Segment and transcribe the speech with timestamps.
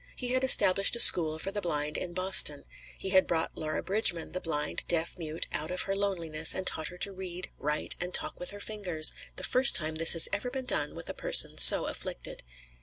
[0.15, 2.63] He had established a school for the blind in Boston;
[2.97, 6.87] he had brought Laura Bridgman, the blind, deaf mute, out of her loneliness and taught
[6.87, 10.49] her to read, write, and talk with her fingers; the first time this had ever
[10.49, 12.41] been done with a person so afflicted.